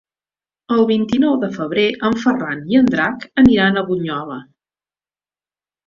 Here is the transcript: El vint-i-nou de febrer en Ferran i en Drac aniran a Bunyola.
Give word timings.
El 0.75 0.79
vint-i-nou 0.91 1.35
de 1.43 1.49
febrer 1.59 1.85
en 2.11 2.17
Ferran 2.25 2.65
i 2.73 2.81
en 2.83 2.91
Drac 2.97 3.31
aniran 3.45 3.79
a 3.79 3.87
Bunyola. 3.93 4.43